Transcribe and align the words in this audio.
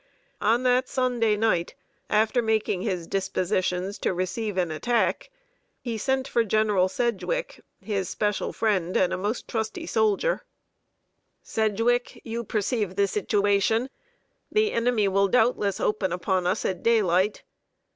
On 0.41 0.63
that 0.63 0.89
Sunday 0.89 1.37
night, 1.37 1.75
after 2.09 2.41
making 2.41 2.81
his 2.81 3.05
dispositions 3.05 3.99
to 3.99 4.15
receive 4.15 4.57
an 4.57 4.71
attack, 4.71 5.29
he 5.79 5.95
sent 5.95 6.27
for 6.27 6.43
General 6.43 6.89
Sedgwick, 6.89 7.61
his 7.79 8.09
special 8.09 8.51
friend 8.51 8.97
and 8.97 9.13
a 9.13 9.17
most 9.17 9.47
trusty 9.47 9.85
soldier: 9.85 10.43
"Sedgwick, 11.43 12.19
you 12.25 12.43
perceive 12.43 12.95
the 12.95 13.05
situation. 13.07 13.91
The 14.51 14.71
enemy 14.71 15.07
will 15.07 15.27
doubtless 15.27 15.79
open 15.79 16.11
upon 16.11 16.47
us 16.47 16.65
at 16.65 16.81
daylight. 16.81 17.43